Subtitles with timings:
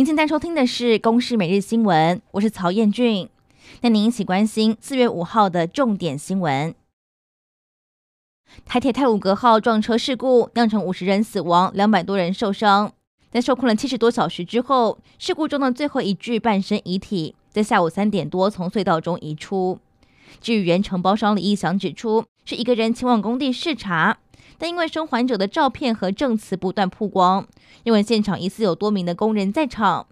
[0.00, 3.28] 您现在收听的是《公视每日新闻》，我是曹彦俊，
[3.82, 6.74] 带您一起关心四月五号的重点新闻。
[8.64, 12.94] 台铁太鲁阁号撞车事故酿成五十人死亡，两百多人受伤。
[13.30, 19.78] 在受困了七十多小时之后，事故中的最后一具半身遗体在下午三点多从隧道中移出。
[20.40, 24.16] 至于原承包商李义祥指出，是一个人前往工地视察。
[24.60, 27.46] 但因为生还者的照片和证词不断曝光，
[27.82, 30.06] 认为现场疑似有多名的工人在场。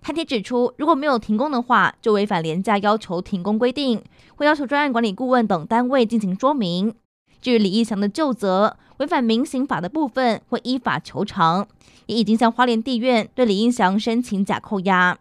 [0.00, 4.02] 台铁指出，如果没有停工的话，就违反廉价要求停工规定，
[4.34, 6.94] 会要求专案管理顾问等单位进行说明。
[7.42, 11.68] 至于李义祥的旧责，违反民刑法的部分，会依法求偿，
[12.06, 15.18] 也已经向花莲地院对李义祥申请假扣押。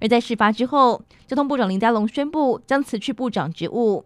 [0.00, 4.04] 而在事发之后，交通部长林佳龙宣布将辞去部长职务。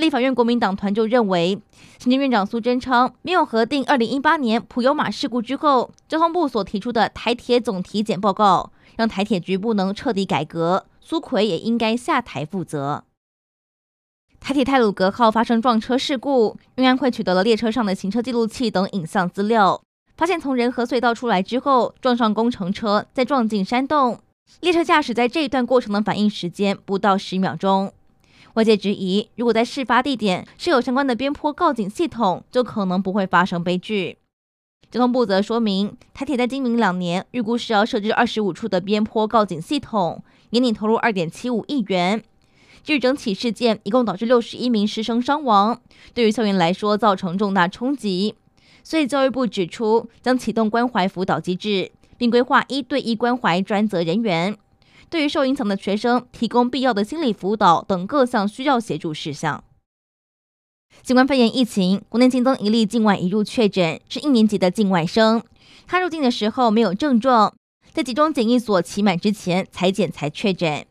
[0.00, 1.60] 立法院国民党团就认为，
[1.98, 13.04] 行政院长苏贞昌没有核定二零一八年普悠玛事故之后，交通部所提出的台铁总体检报告，让台铁局不能彻底改革，苏奎也应该下台负责。
[14.40, 19.80] 台铁太鲁阁号发生撞车事故，运安会取得了列车上的行车记录器等影像资料，
[20.16, 24.18] 发现从仁和隧道出来之后，撞上工程车，再撞进山洞，
[24.60, 27.92] 列车驾驶在这一段过程的反应时间不到十秒钟。
[28.54, 34.18] 外界质疑，如果在事发地点设有相关的边坡告警系统，就可能不会发生悲剧。
[34.90, 42.22] 交通部则说明，台铁在今明两年预估是要设置二十五处的边坡告警系统，年拟投入二点七五亿元。
[42.84, 45.80] 至于整起事件一共导致六十一名师生伤亡，
[46.12, 48.34] 对于校园来说造成重大冲击，
[48.82, 54.58] 所以教育部指出将启动关怀辅导机制，并规划一对一关怀专责人员。
[55.12, 59.62] 对于受影响的学生，提供必要的心理辅导等各项需要协助事项。
[61.02, 65.42] 新冠肺炎疫情，国内新增一例境外移入确诊，是一年级的境外生。
[65.86, 67.54] 他入境的时候没有症状，
[67.92, 70.86] 在集中检疫所期满之前采检才确诊。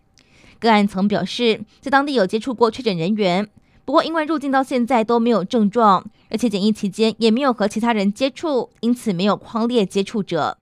[0.59, 3.50] 个案曾表示，在当地有接触过确诊人员，
[3.85, 10.59] 不过因为入境到现在都没有症状，而且检疫期间也没有和其他人接触，因此没有匡列接触者。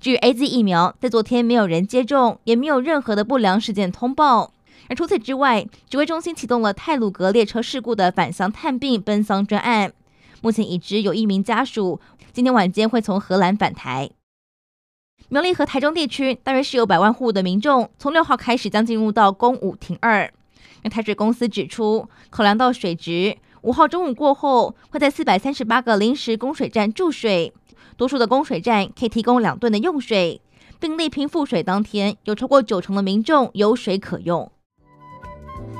[0.00, 4.52] 至于 AZ 疫苗，在昨天没有人接种，也没有任何的不良事件通报。
[4.88, 9.92] 而除此之外，指挥中心启动了泰鲁格列车事故的返乡探病奔丧专案。
[10.42, 12.00] 目前已知有一名家属
[12.32, 14.10] 今天晚间会从荷兰返台。
[15.28, 20.32] 苗栗和台中地区大约是有百万户的民众，从六号开始将进入到供五停二。
[20.82, 27.52] 那台水公司指出，考量到水质，五号中午过后会在四百三十八个临时供水站注水。
[27.96, 30.40] 多数的供水站可以提供两吨的用水，
[30.78, 34.50] 并力拼复水当天有超过九成的民众有水可用。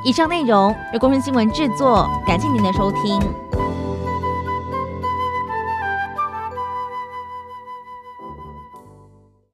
[0.04, 3.65] 以上内容由工程新闻制作，感谢您的收听。